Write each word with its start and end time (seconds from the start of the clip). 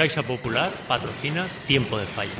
Caixa 0.00 0.22
Popular 0.22 0.72
patrocina 0.88 1.46
Tiempo 1.66 1.98
de 1.98 2.06
Fallas. 2.06 2.32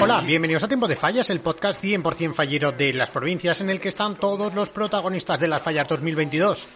Hola, 0.00 0.20
bienvenidos 0.20 0.64
a 0.64 0.68
Tiempo 0.68 0.86
de 0.86 0.96
Fallas, 0.96 1.30
el 1.30 1.40
podcast 1.40 1.82
100% 1.82 2.34
fallero 2.34 2.72
de 2.72 2.92
las 2.92 3.08
provincias 3.08 3.62
en 3.62 3.70
el 3.70 3.80
que 3.80 3.88
están 3.88 4.16
todos 4.16 4.52
los 4.52 4.68
protagonistas 4.68 5.40
de 5.40 5.48
las 5.48 5.62
fallas 5.62 5.88
2022. 5.88 6.66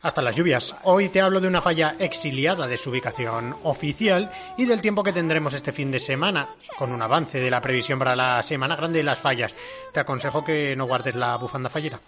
Hasta 0.00 0.22
las 0.22 0.36
lluvias. 0.36 0.76
Hoy 0.84 1.08
te 1.08 1.20
hablo 1.20 1.40
de 1.40 1.48
una 1.48 1.60
falla 1.60 1.96
exiliada 1.98 2.68
de 2.68 2.76
su 2.76 2.90
ubicación 2.90 3.56
oficial 3.64 4.30
y 4.56 4.64
del 4.64 4.80
tiempo 4.80 5.02
que 5.02 5.12
tendremos 5.12 5.54
este 5.54 5.72
fin 5.72 5.90
de 5.90 5.98
semana, 5.98 6.50
con 6.78 6.92
un 6.92 7.02
avance 7.02 7.40
de 7.40 7.50
la 7.50 7.60
previsión 7.60 7.98
para 7.98 8.14
la 8.14 8.40
Semana 8.44 8.76
Grande 8.76 8.98
de 8.98 9.04
las 9.04 9.18
Fallas. 9.18 9.56
Te 9.92 9.98
aconsejo 9.98 10.44
que 10.44 10.76
no 10.76 10.86
guardes 10.86 11.16
la 11.16 11.36
bufanda 11.36 11.68
fallera. 11.68 12.00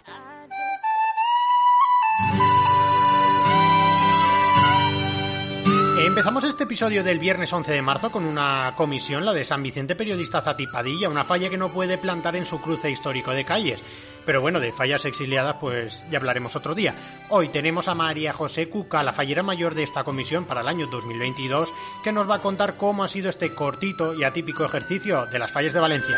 Empezamos 6.21 6.43
este 6.43 6.65
episodio 6.65 7.03
del 7.03 7.17
viernes 7.17 7.51
11 7.51 7.71
de 7.71 7.81
marzo 7.81 8.11
con 8.11 8.25
una 8.25 8.75
comisión, 8.77 9.25
la 9.25 9.33
de 9.33 9.43
San 9.43 9.63
Vicente 9.63 9.95
Periodista 9.95 10.39
Zatipadilla, 10.39 11.09
una 11.09 11.23
falla 11.23 11.49
que 11.49 11.57
no 11.57 11.73
puede 11.73 11.97
plantar 11.97 12.35
en 12.35 12.45
su 12.45 12.61
cruce 12.61 12.91
histórico 12.91 13.31
de 13.31 13.43
calles. 13.43 13.79
Pero 14.23 14.39
bueno, 14.39 14.59
de 14.59 14.71
fallas 14.71 15.03
exiliadas 15.05 15.55
pues 15.59 16.05
ya 16.11 16.19
hablaremos 16.19 16.55
otro 16.55 16.75
día. 16.75 16.93
Hoy 17.29 17.49
tenemos 17.49 17.87
a 17.87 17.95
María 17.95 18.33
José 18.33 18.69
Cuca, 18.69 19.01
la 19.01 19.13
fallera 19.13 19.41
mayor 19.41 19.73
de 19.73 19.81
esta 19.81 20.03
comisión 20.03 20.45
para 20.45 20.61
el 20.61 20.67
año 20.67 20.85
2022, 20.85 21.73
que 22.03 22.11
nos 22.11 22.29
va 22.29 22.35
a 22.35 22.41
contar 22.43 22.77
cómo 22.77 23.03
ha 23.03 23.07
sido 23.07 23.27
este 23.27 23.55
cortito 23.55 24.13
y 24.13 24.23
atípico 24.23 24.63
ejercicio 24.63 25.25
de 25.25 25.39
las 25.39 25.51
fallas 25.51 25.73
de 25.73 25.79
Valencia. 25.79 26.17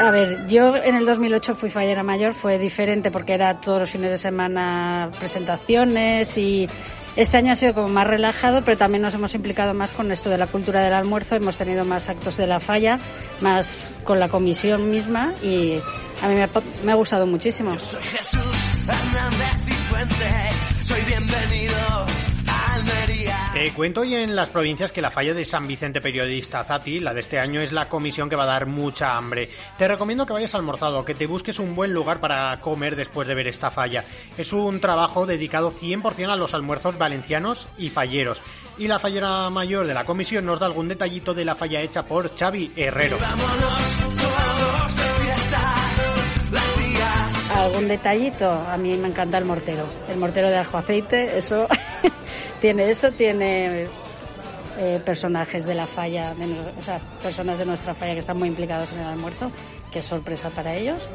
A 0.00 0.10
ver, 0.10 0.46
yo 0.46 0.76
en 0.76 0.94
el 0.94 1.04
2008 1.04 1.54
fui 1.54 1.68
fallera 1.68 2.02
mayor, 2.02 2.32
fue 2.32 2.56
diferente 2.56 3.10
porque 3.10 3.34
era 3.34 3.60
todos 3.60 3.80
los 3.80 3.90
fines 3.90 4.10
de 4.10 4.16
semana 4.16 5.10
presentaciones 5.18 6.38
y 6.38 6.66
este 7.16 7.36
año 7.36 7.52
ha 7.52 7.56
sido 7.56 7.74
como 7.74 7.88
más 7.88 8.06
relajado, 8.06 8.64
pero 8.64 8.78
también 8.78 9.02
nos 9.02 9.12
hemos 9.12 9.34
implicado 9.34 9.74
más 9.74 9.90
con 9.90 10.10
esto 10.10 10.30
de 10.30 10.38
la 10.38 10.46
cultura 10.46 10.80
del 10.80 10.94
almuerzo, 10.94 11.36
hemos 11.36 11.58
tenido 11.58 11.84
más 11.84 12.08
actos 12.08 12.38
de 12.38 12.46
la 12.46 12.60
falla, 12.60 12.98
más 13.42 13.92
con 14.02 14.18
la 14.18 14.30
comisión 14.30 14.90
misma 14.90 15.34
y 15.42 15.74
a 16.22 16.28
mí 16.28 16.34
me 16.34 16.44
ha, 16.44 16.50
me 16.82 16.92
ha 16.92 16.94
gustado 16.94 17.26
muchísimo. 17.26 17.78
Soy 17.78 18.02
Jesús 18.02 18.40
Hernández 18.88 19.56
Cifuentes, 19.66 20.56
soy 20.56 20.59
Te 23.60 23.72
cuento 23.72 24.00
hoy 24.00 24.14
en 24.14 24.34
las 24.34 24.48
provincias 24.48 24.90
que 24.90 25.02
la 25.02 25.10
falla 25.10 25.34
de 25.34 25.44
San 25.44 25.68
Vicente 25.68 26.00
Periodista 26.00 26.64
Zati, 26.64 26.98
la 26.98 27.12
de 27.12 27.20
este 27.20 27.38
año, 27.38 27.60
es 27.60 27.72
la 27.72 27.90
comisión 27.90 28.30
que 28.30 28.34
va 28.34 28.44
a 28.44 28.46
dar 28.46 28.64
mucha 28.64 29.18
hambre. 29.18 29.50
Te 29.76 29.86
recomiendo 29.86 30.24
que 30.24 30.32
vayas 30.32 30.54
almorzado, 30.54 31.04
que 31.04 31.14
te 31.14 31.26
busques 31.26 31.58
un 31.58 31.76
buen 31.76 31.92
lugar 31.92 32.20
para 32.20 32.58
comer 32.62 32.96
después 32.96 33.28
de 33.28 33.34
ver 33.34 33.48
esta 33.48 33.70
falla. 33.70 34.06
Es 34.38 34.54
un 34.54 34.80
trabajo 34.80 35.26
dedicado 35.26 35.74
100% 35.74 36.30
a 36.30 36.36
los 36.36 36.54
almuerzos 36.54 36.96
valencianos 36.96 37.68
y 37.76 37.90
falleros. 37.90 38.40
Y 38.78 38.88
la 38.88 38.98
fallera 38.98 39.50
mayor 39.50 39.86
de 39.86 39.92
la 39.92 40.06
comisión 40.06 40.46
nos 40.46 40.58
da 40.58 40.64
algún 40.64 40.88
detallito 40.88 41.34
de 41.34 41.44
la 41.44 41.54
falla 41.54 41.82
hecha 41.82 42.02
por 42.02 42.34
Xavi 42.34 42.72
Herrero. 42.74 43.18
Algún 47.54 47.88
detallito, 47.88 48.50
a 48.50 48.78
mí 48.78 48.96
me 48.96 49.08
encanta 49.08 49.36
el 49.36 49.44
mortero, 49.44 49.84
el 50.08 50.16
mortero 50.16 50.48
de 50.48 50.56
ajo 50.56 50.78
aceite, 50.78 51.36
eso 51.36 51.66
tiene 52.60 52.90
eso, 52.90 53.10
tiene 53.10 53.86
eh, 54.78 55.00
personajes 55.04 55.64
de 55.64 55.74
la 55.74 55.86
falla, 55.86 56.34
de 56.34 56.44
o 56.78 56.82
sea, 56.82 57.00
personas 57.22 57.58
de 57.58 57.66
nuestra 57.66 57.94
falla 57.94 58.14
que 58.14 58.20
están 58.20 58.38
muy 58.38 58.48
implicados 58.48 58.92
en 58.92 59.00
el 59.00 59.06
almuerzo, 59.06 59.50
que 59.90 60.00
es 60.00 60.04
sorpresa 60.04 60.50
para 60.50 60.74
ellos. 60.74 61.08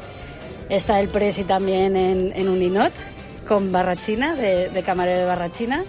Está 0.68 1.00
el 1.00 1.08
presi 1.08 1.44
también 1.44 1.96
en, 1.96 2.32
en 2.34 2.48
un 2.48 2.60
inot 2.60 2.92
con 3.46 3.70
barrachina, 3.70 4.34
de, 4.34 4.68
de 4.68 4.82
camarero 4.82 5.20
de 5.20 5.26
barrachina. 5.26 5.84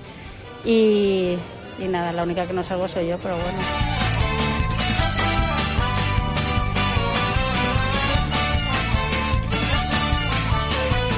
Y, 0.64 1.38
y 1.80 1.88
nada, 1.90 2.12
la 2.14 2.24
única 2.24 2.46
que 2.46 2.54
no 2.54 2.64
salgo 2.64 2.88
soy 2.88 3.08
yo, 3.08 3.18
pero 3.18 3.36
bueno. 3.36 3.87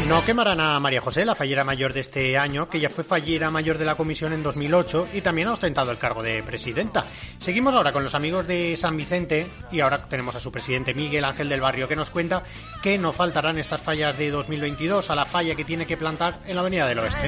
No 0.10 0.26
quemarán 0.26 0.60
a 0.60 0.80
María 0.80 1.02
José, 1.02 1.24
la 1.24 1.36
fallera 1.36 1.64
mayor 1.64 1.94
de 1.94 2.00
este 2.00 2.36
año, 2.36 2.68
que 2.68 2.80
ya 2.80 2.90
fue 2.90 3.04
fallera 3.04 3.52
mayor 3.52 3.78
de 3.78 3.86
la 3.86 3.94
comisión 3.94 4.34
en 4.34 4.42
2008 4.42 5.10
y 5.14 5.22
también 5.22 5.48
ha 5.48 5.54
ostentado 5.54 5.92
el 5.92 6.00
cargo 6.00 6.24
de 6.24 6.42
presidenta. 6.42 7.06
Seguimos 7.38 7.76
ahora 7.76 7.92
con 7.92 8.04
los 8.04 8.16
amigos 8.16 8.48
de 8.48 8.76
San 8.76 8.98
Vicente 8.98 9.46
y 9.72 9.82
ahora 9.82 10.10
tenemos 10.10 10.36
a 10.36 10.40
su 10.40 10.52
presidente 10.52 10.96
Miguel 10.96 11.26
Ángel 11.26 11.48
del 11.48 11.62
Barrio 11.62 11.88
que 11.88 11.96
nos 11.96 12.10
cuenta 12.10 12.42
que 12.82 12.98
no 12.98 13.14
faltarán 13.14 13.60
estas 13.60 13.82
fallas 13.82 14.18
de 14.18 14.32
2022 14.32 15.12
a 15.12 15.16
la 15.16 15.28
falla 15.28 15.54
que 15.54 15.64
tiene 15.64 15.86
que 15.86 15.96
plantar 15.96 16.40
en 16.48 16.56
la 16.56 16.62
Avenida 16.62 16.88
del 16.88 16.98
Oeste. 16.98 17.28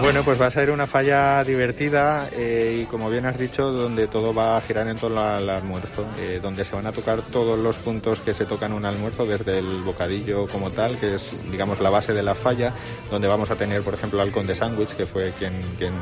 Bueno, 0.00 0.22
pues 0.24 0.40
va 0.40 0.46
a 0.46 0.50
ser 0.50 0.70
una 0.70 0.86
falla 0.86 1.42
divertida 1.44 2.28
eh, 2.32 2.80
y 2.82 2.84
como 2.86 3.10
bien 3.10 3.26
has 3.26 3.38
dicho, 3.38 3.70
donde 3.70 4.06
todo 4.06 4.32
va 4.32 4.56
a 4.56 4.60
girar 4.60 4.86
en 4.86 4.96
torno 4.96 5.20
al 5.20 5.48
almuerzo, 5.50 6.06
eh, 6.18 6.38
donde 6.40 6.64
se 6.64 6.74
van 6.74 6.86
a 6.86 6.92
tocar 6.92 7.22
todos 7.22 7.58
los 7.58 7.76
puntos 7.78 8.20
que 8.20 8.32
se 8.32 8.46
tocan 8.46 8.72
en 8.72 8.78
un 8.78 8.84
almuerzo, 8.84 9.26
desde 9.26 9.58
el 9.58 9.82
bocadillo 9.82 10.46
como 10.46 10.70
tal, 10.70 10.98
que 10.98 11.16
es, 11.16 11.42
digamos, 11.50 11.80
la 11.80 11.90
base 11.90 12.12
de 12.12 12.22
la 12.22 12.34
falla, 12.34 12.72
donde 13.10 13.28
vamos 13.28 13.50
a 13.50 13.56
tener, 13.56 13.82
por 13.82 13.94
ejemplo, 13.94 14.20
al 14.20 14.30
conde 14.30 14.54
sándwich, 14.54 14.90
que 14.90 15.06
fue 15.06 15.32
quien, 15.32 15.60
quien, 15.76 15.94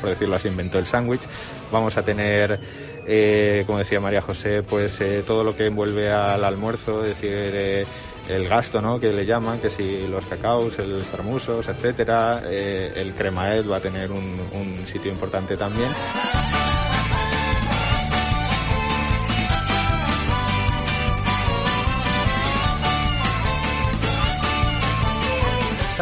por 0.00 0.10
decirlo 0.10 0.36
así, 0.36 0.48
inventó 0.48 0.78
el 0.78 0.86
sándwich. 0.86 1.22
Vamos 1.70 1.96
a 1.96 2.02
tener, 2.02 2.58
eh, 3.06 3.64
como 3.66 3.78
decía 3.78 4.00
María 4.00 4.20
José, 4.20 4.62
pues 4.62 5.00
eh, 5.00 5.22
todo 5.26 5.44
lo 5.44 5.56
que 5.56 5.66
envuelve 5.66 6.10
al 6.10 6.44
almuerzo, 6.44 7.02
es 7.02 7.10
decir, 7.10 7.32
eh, 7.34 7.84
el 8.28 8.48
gasto, 8.48 8.80
¿no? 8.80 9.00
Que 9.00 9.12
le 9.12 9.26
llaman, 9.26 9.58
que 9.58 9.70
si 9.70 10.06
los 10.06 10.24
cacaos, 10.26 10.78
los 10.78 11.04
zarmusos, 11.04 11.68
etcétera. 11.68 12.42
Eh, 12.46 12.92
el 12.96 13.14
cremaed 13.14 13.68
va 13.68 13.78
a 13.78 13.80
tener 13.80 14.10
un 14.10 14.84
sitio 14.86 15.10
importante 15.10 15.56
también. 15.56 15.90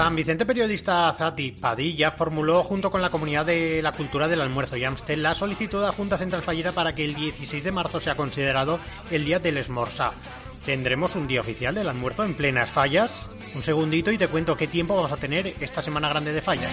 San 0.01 0.17
Vicente 0.17 0.47
Periodista 0.47 1.13
Zati 1.13 1.53
Padilla 1.53 2.11
formuló 2.11 2.65
junto 2.65 2.91
con 2.91 3.03
la 3.03 3.11
comunidad 3.11 3.45
de 3.45 3.83
la 3.83 3.93
cultura 3.93 4.29
del 4.29 4.41
almuerzo 4.41 4.79
y 4.79 4.85
Amstel 4.85 5.23
la 5.23 5.35
solicitud 5.35 5.85
a 5.85 5.93
Junta 5.93 6.17
Central 6.17 6.41
Fallera 6.41 6.73
para 6.73 6.95
que 6.95 7.05
el 7.05 7.15
16 7.15 7.63
de 7.63 7.71
marzo 7.71 8.01
sea 8.01 8.15
considerado 8.15 8.81
el 9.11 9.27
día 9.27 9.39
del 9.39 9.59
esmorzá. 9.59 10.13
Tendremos 10.65 11.17
un 11.17 11.29
día 11.29 11.43
oficial 11.43 11.75
del 11.75 11.87
almuerzo 11.87 12.25
en 12.25 12.33
plenas 12.33 12.71
fallas. 12.71 13.29
Un 13.55 13.63
segundito 13.63 14.11
y 14.11 14.17
te 14.17 14.29
cuento 14.29 14.57
qué 14.57 14.69
tiempo 14.69 14.97
vamos 14.97 15.13
a 15.13 15.19
tener 15.19 15.53
esta 15.61 15.83
semana 15.83 16.09
grande 16.09 16.33
de 16.33 16.41
fallas. 16.41 16.73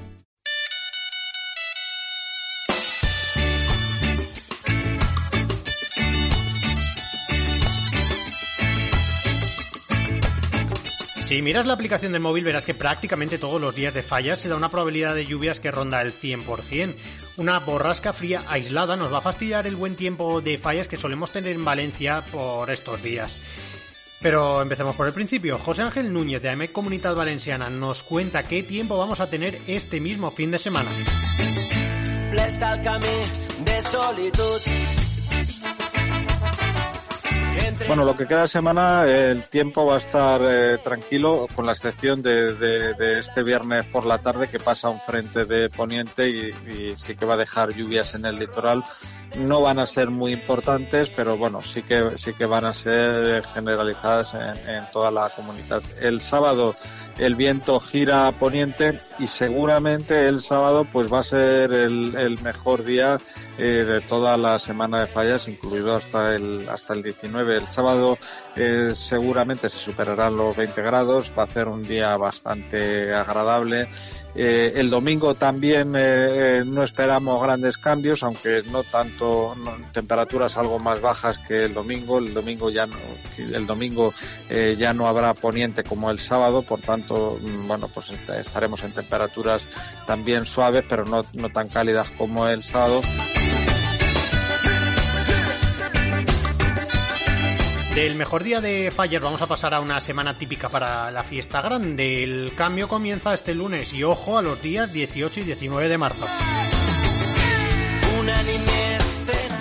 Si 11.31 11.41
miras 11.41 11.65
la 11.65 11.75
aplicación 11.75 12.11
del 12.11 12.21
móvil 12.21 12.43
verás 12.43 12.65
que 12.65 12.73
prácticamente 12.73 13.37
todos 13.37 13.61
los 13.61 13.73
días 13.73 13.93
de 13.93 14.03
fallas 14.03 14.37
se 14.37 14.49
da 14.49 14.57
una 14.57 14.67
probabilidad 14.67 15.15
de 15.15 15.25
lluvias 15.25 15.61
que 15.61 15.71
ronda 15.71 16.01
el 16.01 16.11
100%. 16.11 16.93
Una 17.37 17.57
borrasca 17.59 18.11
fría 18.11 18.43
aislada 18.49 18.97
nos 18.97 19.13
va 19.13 19.19
a 19.19 19.21
fastidiar 19.21 19.65
el 19.65 19.77
buen 19.77 19.95
tiempo 19.95 20.41
de 20.41 20.57
fallas 20.57 20.89
que 20.89 20.97
solemos 20.97 21.31
tener 21.31 21.53
en 21.53 21.63
Valencia 21.63 22.21
por 22.33 22.69
estos 22.69 23.01
días. 23.01 23.39
Pero 24.21 24.61
empecemos 24.61 24.93
por 24.97 25.07
el 25.07 25.13
principio. 25.13 25.57
José 25.57 25.83
Ángel 25.83 26.11
Núñez 26.11 26.41
de 26.41 26.49
AMEC 26.49 26.73
Comunitat 26.73 27.15
Valenciana 27.15 27.69
nos 27.69 28.03
cuenta 28.03 28.43
qué 28.43 28.61
tiempo 28.61 28.97
vamos 28.97 29.21
a 29.21 29.29
tener 29.29 29.57
este 29.67 30.01
mismo 30.01 30.31
fin 30.31 30.51
de 30.51 30.59
semana. 30.59 30.89
Bueno, 37.87 38.05
lo 38.05 38.15
que 38.15 38.25
queda 38.25 38.43
de 38.43 38.47
semana 38.47 39.05
el 39.05 39.43
tiempo 39.43 39.85
va 39.85 39.95
a 39.95 39.97
estar 39.97 40.39
eh, 40.43 40.77
tranquilo, 40.83 41.47
con 41.53 41.65
la 41.65 41.73
excepción 41.73 42.21
de, 42.21 42.53
de, 42.53 43.19
este 43.19 43.43
viernes 43.43 43.85
por 43.85 44.05
la 44.05 44.19
tarde 44.19 44.47
que 44.47 44.59
pasa 44.59 44.89
un 44.89 44.99
frente 44.99 45.45
de 45.45 45.69
poniente 45.69 46.29
y, 46.29 46.95
sí 46.95 47.15
que 47.15 47.25
va 47.25 47.33
a 47.33 47.37
dejar 47.37 47.73
lluvias 47.73 48.13
en 48.15 48.25
el 48.25 48.35
litoral. 48.35 48.83
No 49.37 49.61
van 49.61 49.79
a 49.79 49.85
ser 49.85 50.09
muy 50.09 50.33
importantes, 50.33 51.09
pero 51.09 51.37
bueno, 51.37 51.61
sí 51.61 51.83
que 51.83 52.17
sí 52.17 52.33
que 52.33 52.45
van 52.45 52.65
a 52.65 52.73
ser 52.73 53.43
generalizadas 53.45 54.33
en, 54.33 54.85
toda 54.91 55.09
la 55.09 55.29
comunidad. 55.29 55.81
El 56.01 56.21
sábado 56.21 56.75
el 57.17 57.35
viento 57.35 57.79
gira 57.79 58.27
a 58.27 58.31
poniente 58.33 58.99
y 59.19 59.27
seguramente 59.27 60.27
el 60.27 60.41
sábado 60.41 60.85
pues 60.91 61.11
va 61.11 61.19
a 61.19 61.23
ser 61.23 61.71
el, 61.71 62.15
el 62.15 62.41
mejor 62.41 62.83
día 62.83 63.17
eh, 63.57 63.85
de 63.85 64.01
toda 64.01 64.37
la 64.37 64.59
semana 64.59 65.01
de 65.01 65.07
fallas, 65.07 65.47
incluido 65.47 65.95
hasta 65.95 66.35
el 66.35 66.67
hasta 66.69 66.93
el 66.93 67.03
19. 67.03 67.57
El 67.57 67.67
sábado 67.71 68.17
eh, 68.55 68.89
seguramente 68.93 69.69
se 69.69 69.77
superarán 69.77 70.35
los 70.35 70.55
20 70.55 70.81
grados, 70.81 71.31
va 71.37 71.43
a 71.43 71.47
ser 71.47 71.67
un 71.67 71.83
día 71.83 72.15
bastante 72.17 73.13
agradable. 73.13 73.87
Eh, 74.35 74.73
el 74.75 74.89
domingo 74.89 75.35
también 75.35 75.93
eh, 75.97 76.63
no 76.65 76.83
esperamos 76.83 77.41
grandes 77.41 77.77
cambios, 77.77 78.23
aunque 78.23 78.63
no 78.71 78.83
tanto 78.83 79.55
temperaturas 79.91 80.57
algo 80.57 80.79
más 80.79 81.01
bajas 81.01 81.37
que 81.39 81.65
el 81.65 81.73
domingo. 81.73 82.19
El 82.19 82.33
domingo 82.33 82.69
ya 82.69 82.85
no, 82.85 82.95
el 83.37 83.65
domingo 83.65 84.13
ya 84.77 84.93
no 84.93 85.07
habrá 85.07 85.33
poniente 85.33 85.83
como 85.83 86.11
el 86.11 86.19
sábado, 86.19 86.61
por 86.61 86.79
tanto, 86.79 87.37
bueno, 87.67 87.87
pues 87.93 88.11
estaremos 88.11 88.83
en 88.83 88.91
temperaturas 88.91 89.63
también 90.05 90.45
suaves, 90.45 90.83
pero 90.87 91.05
no, 91.05 91.25
no 91.33 91.49
tan 91.49 91.69
cálidas 91.69 92.09
como 92.17 92.47
el 92.47 92.63
sábado. 92.63 93.01
Del 97.95 98.15
mejor 98.15 98.43
día 98.43 98.61
de 98.61 98.89
Fallas 98.89 99.21
vamos 99.21 99.41
a 99.41 99.47
pasar 99.47 99.73
a 99.73 99.81
una 99.81 99.99
semana 99.99 100.33
típica 100.33 100.69
para 100.69 101.11
la 101.11 101.25
fiesta 101.25 101.61
grande. 101.61 102.23
El 102.23 102.53
cambio 102.55 102.87
comienza 102.87 103.33
este 103.33 103.53
lunes 103.53 103.91
y 103.91 104.03
ojo 104.03 104.37
a 104.37 104.41
los 104.41 104.61
días 104.61 104.93
18 104.93 105.41
y 105.41 105.43
19 105.43 105.89
de 105.89 105.97
marzo. 105.97 106.25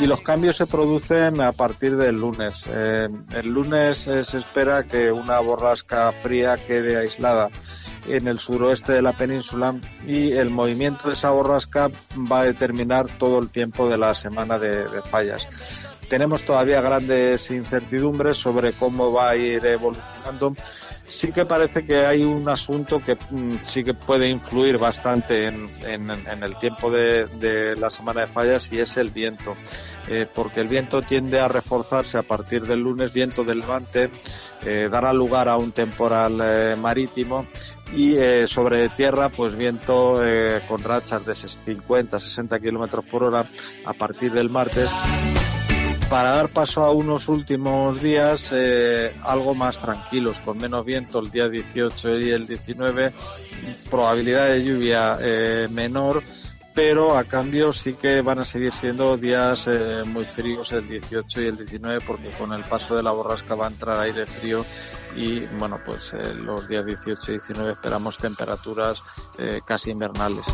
Y 0.00 0.06
los 0.06 0.20
cambios 0.20 0.56
se 0.56 0.66
producen 0.66 1.40
a 1.40 1.50
partir 1.50 1.96
del 1.96 2.20
lunes. 2.20 2.66
Eh, 2.72 3.08
el 3.34 3.48
lunes 3.48 4.06
eh, 4.06 4.22
se 4.22 4.38
espera 4.38 4.84
que 4.84 5.10
una 5.10 5.40
borrasca 5.40 6.12
fría 6.12 6.56
quede 6.56 6.98
aislada 6.98 7.50
en 8.06 8.28
el 8.28 8.38
suroeste 8.38 8.92
de 8.92 9.02
la 9.02 9.12
península 9.12 9.74
y 10.06 10.30
el 10.32 10.50
movimiento 10.50 11.08
de 11.08 11.14
esa 11.14 11.30
borrasca 11.30 11.90
va 12.30 12.42
a 12.42 12.44
determinar 12.44 13.08
todo 13.18 13.40
el 13.40 13.50
tiempo 13.50 13.88
de 13.88 13.98
la 13.98 14.14
semana 14.14 14.56
de 14.56 14.86
fallas 15.02 15.48
tenemos 16.10 16.42
todavía 16.42 16.80
grandes 16.80 17.50
incertidumbres 17.52 18.36
sobre 18.36 18.72
cómo 18.72 19.12
va 19.12 19.30
a 19.30 19.36
ir 19.36 19.64
evolucionando. 19.64 20.54
Sí 21.06 21.32
que 21.32 21.44
parece 21.44 21.84
que 21.84 22.04
hay 22.04 22.22
un 22.22 22.48
asunto 22.48 23.00
que 23.00 23.14
mm, 23.14 23.58
sí 23.62 23.82
que 23.82 23.94
puede 23.94 24.28
influir 24.28 24.76
bastante 24.76 25.46
en, 25.46 25.68
el 26.42 26.58
tiempo 26.58 26.90
de, 26.90 27.76
la 27.76 27.90
semana 27.90 28.22
de 28.22 28.26
fallas 28.26 28.72
y 28.72 28.80
es 28.80 28.96
el 28.96 29.10
viento, 29.10 29.54
eh, 30.08 30.26
porque 30.32 30.60
el 30.60 30.68
viento 30.68 31.00
tiende 31.00 31.38
a 31.40 31.48
reforzarse 31.48 32.18
a 32.18 32.22
partir 32.22 32.66
del 32.66 32.80
lunes, 32.80 33.12
viento 33.12 33.44
del 33.44 33.60
levante, 33.60 34.10
eh, 34.64 34.88
dará 34.90 35.12
lugar 35.12 35.48
a 35.48 35.56
un 35.56 35.72
temporal 35.72 36.40
eh, 36.42 36.76
marítimo 36.76 37.46
y 37.94 38.16
sobre 38.46 38.88
tierra 38.90 39.30
pues 39.30 39.56
viento 39.56 40.22
con 40.68 40.80
rachas 40.80 41.26
de 41.26 41.34
50 41.34 42.20
60 42.20 42.60
kilómetros 42.60 43.04
por 43.04 43.24
hora 43.24 43.50
a 43.84 43.92
partir 43.94 44.30
del 44.30 44.48
martes 44.48 44.88
para 46.10 46.32
dar 46.32 46.48
paso 46.48 46.84
a 46.84 46.90
unos 46.90 47.28
últimos 47.28 48.02
días 48.02 48.52
eh, 48.52 49.14
algo 49.22 49.54
más 49.54 49.78
tranquilos, 49.78 50.40
con 50.40 50.58
menos 50.58 50.84
viento 50.84 51.20
el 51.20 51.30
día 51.30 51.48
18 51.48 52.18
y 52.18 52.30
el 52.30 52.48
19, 52.48 53.12
probabilidad 53.88 54.48
de 54.48 54.64
lluvia 54.64 55.16
eh, 55.20 55.68
menor, 55.70 56.20
pero 56.74 57.16
a 57.16 57.22
cambio 57.22 57.72
sí 57.72 57.94
que 57.94 58.22
van 58.22 58.40
a 58.40 58.44
seguir 58.44 58.72
siendo 58.72 59.16
días 59.16 59.68
eh, 59.70 60.02
muy 60.04 60.24
fríos 60.24 60.72
el 60.72 60.88
18 60.88 61.42
y 61.42 61.46
el 61.46 61.56
19 61.56 62.00
porque 62.04 62.30
con 62.30 62.52
el 62.54 62.64
paso 62.64 62.96
de 62.96 63.04
la 63.04 63.12
borrasca 63.12 63.54
va 63.54 63.66
a 63.66 63.70
entrar 63.70 64.00
aire 64.00 64.26
frío 64.26 64.66
y 65.14 65.46
bueno 65.46 65.78
pues 65.86 66.12
los 66.38 66.66
días 66.66 66.86
18 66.86 67.22
y 67.28 67.34
19 67.34 67.72
esperamos 67.72 68.18
temperaturas 68.18 69.00
casi 69.64 69.92
invernales. 69.92 70.44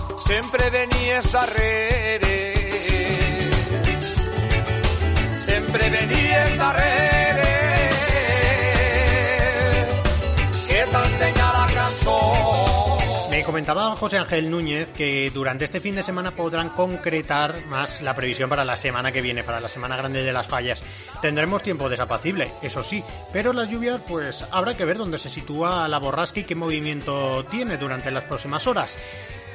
Me 13.30 13.42
comentaba 13.42 13.96
José 13.96 14.18
Ángel 14.18 14.50
Núñez 14.50 14.88
que 14.92 15.30
durante 15.30 15.64
este 15.64 15.80
fin 15.80 15.94
de 15.94 16.02
semana 16.02 16.32
podrán 16.32 16.70
concretar 16.70 17.64
más 17.66 18.02
la 18.02 18.14
previsión 18.14 18.50
para 18.50 18.64
la 18.64 18.76
semana 18.76 19.12
que 19.12 19.20
viene, 19.20 19.44
para 19.44 19.60
la 19.60 19.68
semana 19.68 19.96
grande 19.96 20.22
de 20.22 20.32
las 20.32 20.46
fallas. 20.46 20.82
Tendremos 21.22 21.62
tiempo 21.62 21.88
desapacible, 21.88 22.50
eso 22.62 22.82
sí, 22.82 23.02
pero 23.32 23.52
las 23.52 23.70
lluvias 23.70 24.00
pues 24.06 24.44
habrá 24.50 24.76
que 24.76 24.84
ver 24.84 24.98
dónde 24.98 25.18
se 25.18 25.30
sitúa 25.30 25.88
la 25.88 25.98
borrasca 25.98 26.40
y 26.40 26.44
qué 26.44 26.54
movimiento 26.54 27.44
tiene 27.44 27.76
durante 27.76 28.10
las 28.10 28.24
próximas 28.24 28.66
horas. 28.66 28.94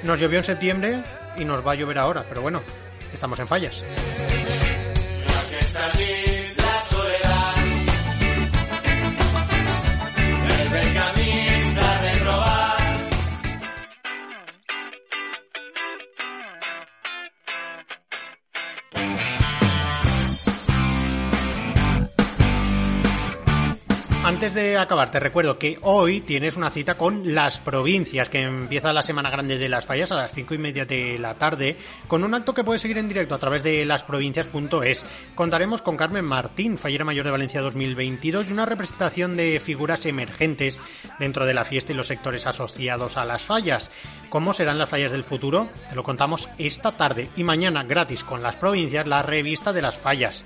Nos 0.04 0.20
llovió 0.20 0.40
en 0.40 0.46
septiembre 0.46 1.04
y 1.38 1.46
nos 1.46 1.66
va 1.66 1.74
a 1.74 1.76
llover 1.76 1.98
ahora, 1.98 2.26
pero 2.28 2.42
bueno, 2.42 2.62
estamos 3.14 3.40
en 3.40 3.48
fallas. 3.48 3.84
Antes 24.42 24.56
de 24.56 24.76
acabar, 24.76 25.12
te 25.12 25.20
recuerdo 25.20 25.60
que 25.60 25.78
hoy 25.84 26.22
tienes 26.22 26.58
una 26.58 26.72
cita 26.72 26.96
con 26.96 27.36
las 27.36 27.60
provincias, 27.60 28.28
que 28.28 28.42
empieza 28.42 28.92
la 28.92 29.04
semana 29.04 29.30
grande 29.30 29.60
de 29.60 29.70
las 29.70 29.86
fallas 29.86 30.12
a 30.12 30.16
las 30.16 30.34
cinco 30.34 30.56
y 30.56 30.58
media 30.58 30.84
de 30.84 31.20
la 31.20 31.36
tarde, 31.36 31.78
con 32.08 32.24
un 32.24 32.34
acto 32.34 32.52
que 32.56 32.64
puedes 32.64 32.82
seguir 32.82 32.98
en 32.98 33.08
directo 33.08 33.36
a 33.36 33.38
través 33.38 33.62
de 33.62 33.86
lasprovincias.es. 33.86 35.06
Contaremos 35.36 35.84
con 35.84 35.96
Carmen 35.96 36.26
Martín, 36.26 36.80
fallera 36.80 37.06
mayor 37.06 37.26
de 37.26 37.30
Valencia 37.30 37.62
2022, 37.62 38.50
y 38.50 38.54
una 38.54 38.66
representación 38.66 39.38
de 39.38 39.60
figuras 39.60 40.08
emergentes 40.08 40.80
dentro 41.20 41.46
de 41.46 41.54
la 41.54 41.64
fiesta 41.64 41.94
y 41.94 41.96
los 41.96 42.08
sectores 42.08 42.48
asociados 42.48 43.18
a 43.18 43.26
las 43.26 43.44
fallas. 43.44 43.92
¿Cómo 44.30 44.56
serán 44.56 44.80
las 44.80 44.90
fallas 44.90 45.12
del 45.12 45.24
futuro? 45.24 45.70
Te 45.88 45.96
lo 45.96 46.02
contamos 46.02 46.50
esta 46.58 46.94
tarde 46.94 47.30
y 47.36 47.44
mañana 47.44 47.84
gratis 47.84 48.24
con 48.24 48.42
las 48.42 48.56
provincias, 48.56 49.06
la 49.06 49.22
revista 49.22 49.72
de 49.72 49.84
las 49.84 49.98
fallas 49.98 50.44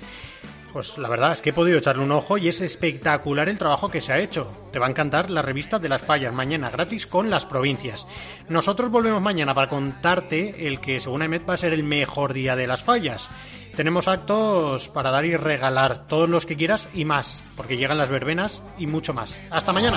pues 0.76 0.98
la 0.98 1.08
verdad 1.08 1.32
es 1.32 1.40
que 1.40 1.48
he 1.48 1.54
podido 1.54 1.78
echarle 1.78 2.04
un 2.04 2.12
ojo 2.12 2.36
y 2.36 2.48
es 2.48 2.60
espectacular 2.60 3.48
el 3.48 3.56
trabajo 3.56 3.88
que 3.88 4.02
se 4.02 4.12
ha 4.12 4.18
hecho. 4.18 4.68
Te 4.72 4.78
va 4.78 4.84
a 4.84 4.90
encantar 4.90 5.30
la 5.30 5.40
revista 5.40 5.78
de 5.78 5.88
las 5.88 6.02
fallas, 6.02 6.34
mañana 6.34 6.68
gratis 6.68 7.06
con 7.06 7.30
las 7.30 7.46
provincias. 7.46 8.06
Nosotros 8.50 8.90
volvemos 8.90 9.22
mañana 9.22 9.54
para 9.54 9.70
contarte 9.70 10.66
el 10.66 10.78
que 10.78 11.00
según 11.00 11.22
Emet 11.22 11.48
va 11.48 11.54
a 11.54 11.56
ser 11.56 11.72
el 11.72 11.82
mejor 11.82 12.34
día 12.34 12.56
de 12.56 12.66
las 12.66 12.82
fallas. 12.82 13.26
Tenemos 13.74 14.06
actos 14.06 14.88
para 14.88 15.10
dar 15.10 15.24
y 15.24 15.34
regalar 15.38 16.08
todos 16.08 16.28
los 16.28 16.44
que 16.44 16.58
quieras 16.58 16.88
y 16.92 17.06
más, 17.06 17.40
porque 17.56 17.78
llegan 17.78 17.96
las 17.96 18.10
verbenas 18.10 18.62
y 18.76 18.86
mucho 18.86 19.14
más. 19.14 19.34
Hasta 19.48 19.72
mañana. 19.72 19.96